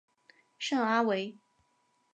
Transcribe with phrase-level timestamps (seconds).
[0.57, 1.37] 圣阿维。